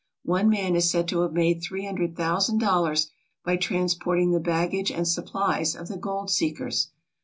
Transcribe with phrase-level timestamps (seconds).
[0.25, 3.11] One man is said to have made three hundred thousand dollars
[3.45, 6.89] by trans porting the baggage and supplies of the gold seekers.